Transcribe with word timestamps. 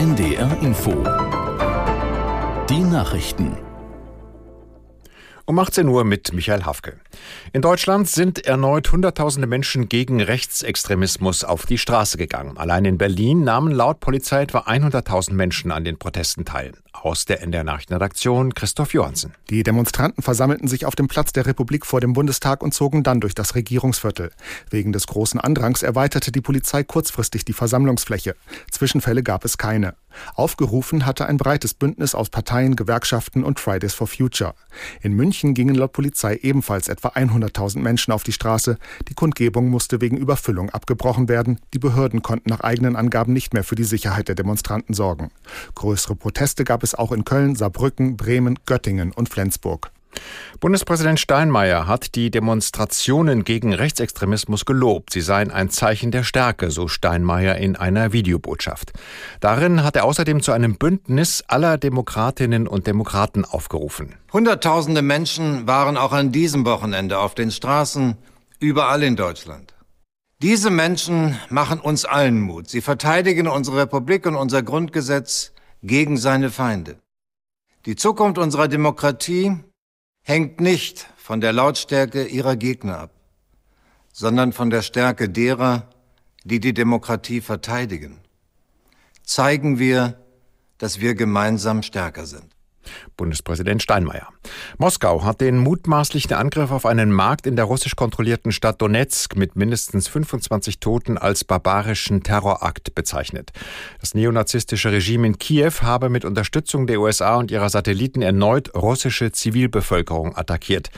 NDR 0.00 0.56
Info. 0.62 0.92
Die 2.70 2.80
Nachrichten. 2.80 3.54
Um 5.44 5.58
18 5.58 5.86
Uhr 5.88 6.04
mit 6.04 6.32
Michael 6.32 6.64
Hafke. 6.64 6.98
In 7.52 7.60
Deutschland 7.60 8.08
sind 8.08 8.46
erneut 8.46 8.90
Hunderttausende 8.92 9.46
Menschen 9.46 9.90
gegen 9.90 10.22
Rechtsextremismus 10.22 11.44
auf 11.44 11.66
die 11.66 11.76
Straße 11.76 12.16
gegangen. 12.16 12.56
Allein 12.56 12.86
in 12.86 12.96
Berlin 12.96 13.44
nahmen 13.44 13.72
laut 13.72 14.00
Polizei 14.00 14.40
etwa 14.40 14.60
100.000 14.60 15.34
Menschen 15.34 15.70
an 15.70 15.84
den 15.84 15.98
Protesten 15.98 16.46
teil. 16.46 16.72
Aus 17.02 17.24
der 17.24 17.40
NDR 17.40 17.64
Nachrichtenredaktion 17.64 18.54
Christoph 18.54 18.92
Johansen. 18.92 19.32
Die 19.48 19.62
Demonstranten 19.62 20.22
versammelten 20.22 20.68
sich 20.68 20.84
auf 20.84 20.94
dem 20.94 21.08
Platz 21.08 21.32
der 21.32 21.46
Republik 21.46 21.86
vor 21.86 22.02
dem 22.02 22.12
Bundestag 22.12 22.62
und 22.62 22.74
zogen 22.74 23.02
dann 23.02 23.20
durch 23.20 23.34
das 23.34 23.54
Regierungsviertel. 23.54 24.30
Wegen 24.68 24.92
des 24.92 25.06
großen 25.06 25.40
Andrangs 25.40 25.82
erweiterte 25.82 26.30
die 26.30 26.42
Polizei 26.42 26.84
kurzfristig 26.84 27.46
die 27.46 27.54
Versammlungsfläche. 27.54 28.36
Zwischenfälle 28.70 29.22
gab 29.22 29.46
es 29.46 29.56
keine. 29.56 29.94
Aufgerufen 30.34 31.06
hatte 31.06 31.26
ein 31.26 31.36
breites 31.36 31.74
Bündnis 31.74 32.14
aus 32.14 32.30
Parteien, 32.30 32.76
Gewerkschaften 32.76 33.44
und 33.44 33.60
Fridays 33.60 33.94
for 33.94 34.06
Future. 34.06 34.54
In 35.00 35.12
München 35.14 35.54
gingen 35.54 35.74
laut 35.74 35.92
Polizei 35.92 36.38
ebenfalls 36.42 36.88
etwa 36.88 37.08
100.000 37.08 37.80
Menschen 37.80 38.12
auf 38.12 38.22
die 38.22 38.32
Straße. 38.32 38.78
Die 39.08 39.14
Kundgebung 39.14 39.68
musste 39.68 40.00
wegen 40.00 40.16
Überfüllung 40.16 40.70
abgebrochen 40.70 41.28
werden. 41.28 41.60
Die 41.74 41.78
Behörden 41.78 42.22
konnten 42.22 42.50
nach 42.50 42.60
eigenen 42.60 42.96
Angaben 42.96 43.32
nicht 43.32 43.54
mehr 43.54 43.64
für 43.64 43.74
die 43.74 43.84
Sicherheit 43.84 44.28
der 44.28 44.34
Demonstranten 44.34 44.94
sorgen. 44.94 45.30
Größere 45.74 46.16
Proteste 46.16 46.64
gab 46.64 46.82
es 46.82 46.94
auch 46.94 47.12
in 47.12 47.24
Köln, 47.24 47.54
Saarbrücken, 47.54 48.16
Bremen, 48.16 48.58
Göttingen 48.66 49.12
und 49.12 49.28
Flensburg. 49.28 49.90
Bundespräsident 50.60 51.18
Steinmeier 51.18 51.86
hat 51.86 52.14
die 52.14 52.30
Demonstrationen 52.30 53.44
gegen 53.44 53.72
Rechtsextremismus 53.72 54.64
gelobt. 54.64 55.12
Sie 55.12 55.20
seien 55.20 55.50
ein 55.50 55.70
Zeichen 55.70 56.10
der 56.10 56.22
Stärke, 56.22 56.70
so 56.70 56.88
Steinmeier 56.88 57.56
in 57.56 57.76
einer 57.76 58.12
Videobotschaft. 58.12 58.92
Darin 59.40 59.82
hat 59.82 59.96
er 59.96 60.04
außerdem 60.04 60.42
zu 60.42 60.52
einem 60.52 60.76
Bündnis 60.76 61.42
aller 61.48 61.78
Demokratinnen 61.78 62.68
und 62.68 62.86
Demokraten 62.86 63.44
aufgerufen. 63.44 64.16
Hunderttausende 64.32 65.02
Menschen 65.02 65.66
waren 65.66 65.96
auch 65.96 66.12
an 66.12 66.32
diesem 66.32 66.64
Wochenende 66.66 67.18
auf 67.18 67.34
den 67.34 67.50
Straßen 67.50 68.16
überall 68.58 69.02
in 69.02 69.16
Deutschland. 69.16 69.74
Diese 70.42 70.70
Menschen 70.70 71.38
machen 71.50 71.80
uns 71.80 72.04
allen 72.04 72.40
Mut. 72.40 72.68
Sie 72.68 72.80
verteidigen 72.80 73.46
unsere 73.46 73.82
Republik 73.82 74.26
und 74.26 74.36
unser 74.36 74.62
Grundgesetz 74.62 75.52
gegen 75.82 76.16
seine 76.16 76.50
Feinde. 76.50 76.98
Die 77.86 77.96
Zukunft 77.96 78.38
unserer 78.38 78.68
Demokratie 78.68 79.56
hängt 80.22 80.60
nicht 80.60 81.06
von 81.16 81.40
der 81.40 81.52
Lautstärke 81.52 82.26
ihrer 82.26 82.56
Gegner 82.56 82.98
ab, 82.98 83.10
sondern 84.12 84.52
von 84.52 84.70
der 84.70 84.82
Stärke 84.82 85.28
derer, 85.28 85.88
die 86.44 86.60
die 86.60 86.74
Demokratie 86.74 87.40
verteidigen. 87.40 88.20
Zeigen 89.22 89.78
wir, 89.78 90.18
dass 90.78 91.00
wir 91.00 91.14
gemeinsam 91.14 91.82
stärker 91.82 92.26
sind. 92.26 92.56
Bundespräsident 93.16 93.82
Steinmeier. 93.82 94.28
Moskau 94.78 95.24
hat 95.24 95.40
den 95.40 95.58
mutmaßlichen 95.58 96.32
Angriff 96.32 96.70
auf 96.70 96.86
einen 96.86 97.12
Markt 97.12 97.46
in 97.46 97.56
der 97.56 97.66
russisch 97.66 97.96
kontrollierten 97.96 98.52
Stadt 98.52 98.80
Donetsk 98.80 99.36
mit 99.36 99.56
mindestens 99.56 100.08
25 100.08 100.80
Toten 100.80 101.18
als 101.18 101.44
barbarischen 101.44 102.22
Terrorakt 102.22 102.94
bezeichnet. 102.94 103.50
Das 104.00 104.14
neonazistische 104.14 104.92
Regime 104.92 105.26
in 105.26 105.38
Kiew 105.38 105.82
habe 105.82 106.08
mit 106.08 106.24
Unterstützung 106.24 106.86
der 106.86 107.00
USA 107.00 107.36
und 107.36 107.50
ihrer 107.50 107.68
Satelliten 107.68 108.22
erneut 108.22 108.74
russische 108.74 109.32
Zivilbevölkerung 109.32 110.36
attackiert. 110.36 110.90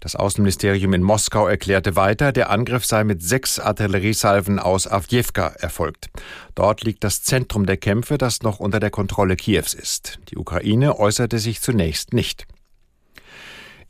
Das 0.00 0.16
Außenministerium 0.16 0.94
in 0.94 1.02
Moskau 1.02 1.46
erklärte 1.46 1.94
weiter, 1.94 2.32
der 2.32 2.48
Angriff 2.48 2.86
sei 2.86 3.04
mit 3.04 3.22
sechs 3.22 3.58
Artilleriesalven 3.58 4.58
aus 4.58 4.86
Avdjevka 4.86 5.48
erfolgt. 5.58 6.08
Dort 6.54 6.82
liegt 6.82 7.04
das 7.04 7.22
Zentrum 7.22 7.66
der 7.66 7.76
Kämpfe, 7.76 8.16
das 8.16 8.42
noch 8.42 8.60
unter 8.60 8.80
der 8.80 8.90
Kontrolle 8.90 9.36
Kiews 9.36 9.74
ist. 9.74 10.18
Die 10.30 10.38
Ukraine 10.38 10.98
äußerte 10.98 11.38
sich 11.40 11.60
zunächst 11.60 12.12
nicht. 12.12 12.46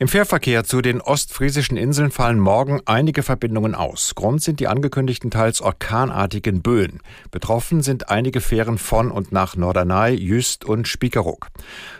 Im 0.02 0.08
Fährverkehr 0.08 0.64
zu 0.64 0.80
den 0.80 1.02
ostfriesischen 1.02 1.76
Inseln 1.76 2.10
fallen 2.10 2.40
morgen 2.40 2.80
einige 2.86 3.22
Verbindungen 3.22 3.74
aus. 3.74 4.14
Grund 4.14 4.42
sind 4.42 4.58
die 4.58 4.66
angekündigten 4.66 5.30
teils 5.30 5.60
orkanartigen 5.60 6.62
Böen. 6.62 7.00
Betroffen 7.30 7.82
sind 7.82 8.08
einige 8.08 8.40
Fähren 8.40 8.78
von 8.78 9.10
und 9.10 9.30
nach 9.30 9.56
Norderney, 9.56 10.14
Jüst 10.14 10.64
und 10.64 10.88
Spiekeroog. 10.88 11.48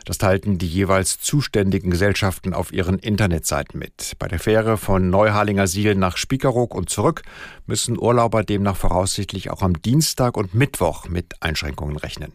Das 0.07 0.17
teilten 0.17 0.57
die 0.57 0.67
jeweils 0.67 1.21
zuständigen 1.21 1.91
Gesellschaften 1.91 2.55
auf 2.55 2.73
ihren 2.73 2.99
Internetseiten 2.99 3.79
mit. 3.79 4.15
Bei 4.19 4.29
der 4.29 4.39
Fähre 4.39 4.79
von 4.79 5.11
Neuharlinger 5.11 5.67
Siel 5.67 5.95
nach 5.95 6.17
Spiekeroog 6.17 6.75
und 6.75 6.89
zurück 6.89 7.21
müssen 7.67 7.99
Urlauber 7.99 8.45
demnach 8.45 8.77
voraussichtlich 8.77 9.51
auch 9.51 9.61
am 9.61 9.75
Dienstag 9.83 10.39
und 10.39 10.55
Mittwoch 10.55 11.11
mit 11.11 11.35
Einschränkungen 11.43 11.99
rechnen. 11.99 12.33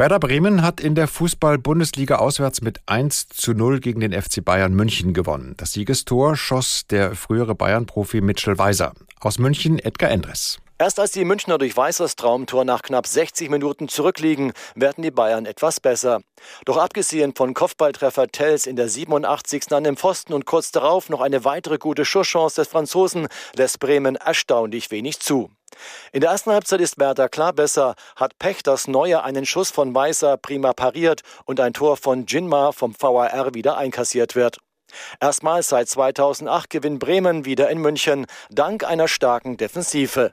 Werder 0.00 0.18
Bremen 0.18 0.62
hat 0.62 0.80
in 0.80 0.94
der 0.94 1.06
Fußball-Bundesliga 1.08 2.16
auswärts 2.16 2.62
mit 2.62 2.80
1 2.86 3.28
zu 3.28 3.52
0 3.52 3.80
gegen 3.80 4.00
den 4.00 4.18
FC 4.18 4.42
Bayern 4.42 4.72
München 4.72 5.12
gewonnen. 5.12 5.52
Das 5.58 5.74
Siegestor 5.74 6.36
schoss 6.36 6.86
der 6.86 7.14
frühere 7.14 7.54
Bayern-Profi 7.54 8.22
Mitchell 8.22 8.56
Weiser. 8.56 8.94
Aus 9.20 9.38
München 9.38 9.78
Edgar 9.78 10.10
Endres. 10.10 10.58
Erst 10.78 10.98
als 10.98 11.12
die 11.12 11.26
Münchner 11.26 11.58
durch 11.58 11.76
Weißers 11.76 12.16
Traumtor 12.16 12.64
nach 12.64 12.80
knapp 12.80 13.06
60 13.06 13.50
Minuten 13.50 13.88
zurückliegen, 13.88 14.54
werden 14.74 15.02
die 15.02 15.10
Bayern 15.10 15.44
etwas 15.44 15.80
besser. 15.80 16.22
Doch 16.64 16.78
abgesehen 16.78 17.34
von 17.36 17.52
Kopfballtreffer 17.52 18.28
Tells 18.28 18.64
in 18.64 18.76
der 18.76 18.88
87. 18.88 19.70
an 19.72 19.84
dem 19.84 19.98
Pfosten 19.98 20.32
und 20.32 20.46
kurz 20.46 20.72
darauf 20.72 21.10
noch 21.10 21.20
eine 21.20 21.44
weitere 21.44 21.76
gute 21.76 22.06
Schusschance 22.06 22.62
des 22.62 22.68
Franzosen, 22.68 23.28
lässt 23.54 23.80
Bremen 23.80 24.16
erstaunlich 24.16 24.90
wenig 24.90 25.20
zu. 25.20 25.50
In 26.12 26.20
der 26.20 26.30
ersten 26.30 26.50
Halbzeit 26.50 26.80
ist 26.80 26.98
Werder 26.98 27.28
klar 27.28 27.52
besser, 27.52 27.94
hat 28.16 28.38
Pech, 28.38 28.62
dass 28.62 28.88
Neuer 28.88 29.24
einen 29.24 29.46
Schuss 29.46 29.70
von 29.70 29.94
Weißer 29.94 30.36
prima 30.36 30.72
pariert 30.72 31.22
und 31.44 31.60
ein 31.60 31.72
Tor 31.72 31.96
von 31.96 32.26
Jinma 32.26 32.72
vom 32.72 32.94
VAR 32.98 33.54
wieder 33.54 33.76
einkassiert 33.76 34.34
wird. 34.34 34.58
Erstmals 35.20 35.68
seit 35.68 35.88
2008 35.88 36.70
gewinnt 36.70 36.98
Bremen 36.98 37.44
wieder 37.44 37.70
in 37.70 37.78
München, 37.78 38.26
dank 38.50 38.84
einer 38.84 39.08
starken 39.08 39.56
Defensive. 39.56 40.32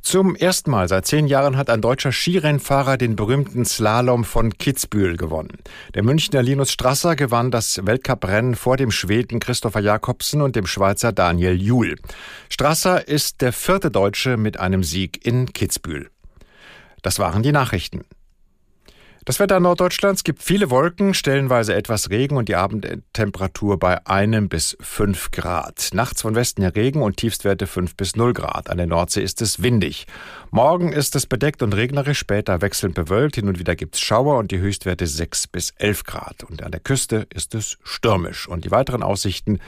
Zum 0.00 0.34
ersten 0.36 0.70
Mal 0.70 0.88
seit 0.88 1.06
zehn 1.06 1.26
Jahren 1.26 1.56
hat 1.56 1.68
ein 1.68 1.82
deutscher 1.82 2.12
Skirennfahrer 2.12 2.96
den 2.96 3.16
berühmten 3.16 3.64
Slalom 3.64 4.24
von 4.24 4.56
Kitzbühel 4.56 5.16
gewonnen. 5.16 5.58
Der 5.94 6.02
Münchner 6.02 6.42
Linus 6.42 6.72
Strasser 6.72 7.14
gewann 7.16 7.50
das 7.50 7.84
Weltcuprennen 7.84 8.54
vor 8.54 8.76
dem 8.76 8.90
Schweden 8.90 9.38
Christopher 9.38 9.80
Jakobsen 9.80 10.40
und 10.40 10.56
dem 10.56 10.66
Schweizer 10.66 11.12
Daniel 11.12 11.60
Juhl. 11.60 11.96
Strasser 12.48 13.06
ist 13.06 13.42
der 13.42 13.52
vierte 13.52 13.90
Deutsche 13.90 14.36
mit 14.36 14.58
einem 14.58 14.82
Sieg 14.82 15.26
in 15.26 15.52
Kitzbühel. 15.52 16.10
Das 17.02 17.18
waren 17.18 17.42
die 17.42 17.52
Nachrichten. 17.52 18.04
Das 19.28 19.40
Wetter 19.40 19.60
Norddeutschlands 19.60 20.24
gibt 20.24 20.42
viele 20.42 20.70
Wolken, 20.70 21.12
stellenweise 21.12 21.74
etwas 21.74 22.08
Regen 22.08 22.38
und 22.38 22.48
die 22.48 22.56
Abendtemperatur 22.56 23.78
bei 23.78 24.06
einem 24.06 24.48
bis 24.48 24.74
fünf 24.80 25.32
Grad. 25.32 25.90
Nachts 25.92 26.22
von 26.22 26.34
Westen 26.34 26.62
her 26.62 26.74
Regen 26.74 27.02
und 27.02 27.18
Tiefstwerte 27.18 27.66
fünf 27.66 27.94
bis 27.94 28.16
null 28.16 28.32
Grad. 28.32 28.70
An 28.70 28.78
der 28.78 28.86
Nordsee 28.86 29.20
ist 29.20 29.42
es 29.42 29.62
windig. 29.62 30.06
Morgen 30.50 30.92
ist 30.92 31.14
es 31.14 31.26
bedeckt 31.26 31.62
und 31.62 31.74
regnerisch, 31.74 32.18
später 32.18 32.62
wechselnd 32.62 32.94
bewölkt. 32.94 33.34
Hin 33.34 33.48
und 33.48 33.58
wieder 33.58 33.76
gibt 33.76 33.96
es 33.96 34.00
Schauer 34.00 34.38
und 34.38 34.50
die 34.50 34.58
Höchstwerte 34.58 35.06
sechs 35.06 35.46
bis 35.46 35.72
elf 35.76 36.04
Grad. 36.04 36.42
Und 36.44 36.62
an 36.62 36.72
der 36.72 36.80
Küste 36.80 37.26
ist 37.34 37.54
es 37.54 37.76
stürmisch. 37.82 38.48
Und 38.48 38.64
die 38.64 38.70
weiteren 38.70 39.02
Aussichten 39.02 39.60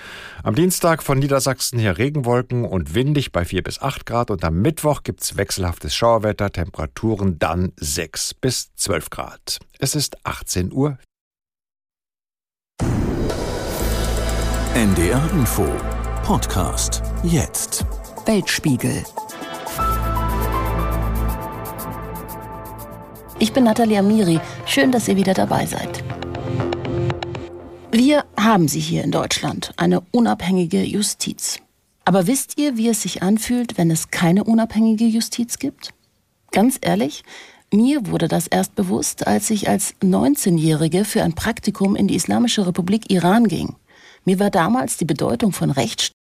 am 0.42 0.54
Dienstag 0.54 1.02
von 1.02 1.18
Niedersachsen 1.18 1.78
her 1.78 1.98
Regenwolken 1.98 2.64
und 2.64 2.94
windig 2.94 3.30
bei 3.30 3.44
vier 3.44 3.62
bis 3.62 3.80
acht 3.82 4.06
Grad. 4.06 4.30
Und 4.30 4.42
am 4.42 4.62
Mittwoch 4.62 5.02
gibt 5.02 5.22
es 5.22 5.36
wechselhaftes 5.36 5.94
Schauerwetter, 5.94 6.50
Temperaturen 6.50 7.38
dann 7.38 7.72
sechs 7.76 8.32
bis 8.32 8.74
zwölf 8.74 9.10
Grad. 9.10 9.58
Es 9.78 9.94
ist 9.94 10.16
18 10.24 10.72
Uhr. 10.72 10.98
NDR 14.74 15.30
Info 15.32 15.66
Podcast 16.22 17.02
jetzt. 17.22 17.84
Weltspiegel. 18.24 19.02
Ich 23.42 23.54
bin 23.54 23.65
Nathalie 23.65 23.98
Amiri. 23.98 24.39
Schön, 24.66 24.92
dass 24.92 25.09
ihr 25.09 25.16
wieder 25.16 25.33
dabei 25.33 25.65
seid. 25.65 26.04
Wir 27.91 28.27
haben 28.37 28.69
sie 28.69 28.81
hier 28.81 29.03
in 29.03 29.10
Deutschland, 29.10 29.72
eine 29.78 30.03
unabhängige 30.13 30.83
Justiz. 30.83 31.59
Aber 32.04 32.27
wisst 32.27 32.59
ihr, 32.59 32.77
wie 32.77 32.89
es 32.89 33.01
sich 33.01 33.22
anfühlt, 33.22 33.78
wenn 33.78 33.91
es 33.91 34.10
keine 34.10 34.45
unabhängige 34.45 35.07
Justiz 35.07 35.59
gibt? 35.59 35.95
Ganz 36.53 36.78
ehrlich, 36.83 37.25
mir 37.72 38.07
wurde 38.09 38.28
das 38.28 38.47
erst 38.47 38.75
bewusst, 38.75 39.27
als 39.27 39.48
ich 39.48 39.71
als 39.71 39.95
19-Jährige 40.03 41.07
für 41.07 41.22
ein 41.22 41.34
Praktikum 41.34 41.97
in 41.97 42.09
die 42.09 42.16
Islamische 42.16 42.66
Republik 42.66 43.10
Iran 43.10 43.48
ging. 43.48 43.75
Mir 44.27 44.39
war 44.39 44.51
damals 44.51 44.98
die 44.98 45.07
Bedeutung 45.07 45.53
von 45.53 45.71
Rechtsstaat 45.71 46.20